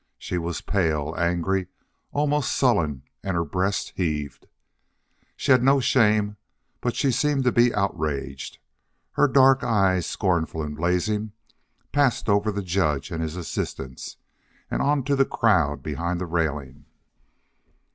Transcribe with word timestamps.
She 0.17 0.39
was 0.39 0.61
pale, 0.61 1.13
angry, 1.15 1.67
almost 2.11 2.53
sullen, 2.55 3.03
and 3.23 3.35
her 3.35 3.45
breast 3.45 3.93
heaved. 3.95 4.47
She 5.35 5.51
had 5.51 5.61
no 5.61 5.79
shame, 5.79 6.37
but 6.81 6.95
she 6.95 7.11
seemed 7.11 7.43
to 7.43 7.51
be 7.51 7.71
outraged. 7.75 8.57
Her 9.11 9.27
dark 9.27 9.63
eyes, 9.63 10.07
scornful 10.07 10.63
and 10.63 10.75
blazing, 10.75 11.33
passed 11.91 12.29
over 12.29 12.51
the 12.51 12.63
judge 12.63 13.11
and 13.11 13.21
his 13.21 13.35
assistants, 13.35 14.17
and 14.71 14.81
on 14.81 15.03
to 15.03 15.15
the 15.15 15.23
crowd 15.23 15.83
behind 15.83 16.19
the 16.19 16.25
railing. 16.25 16.85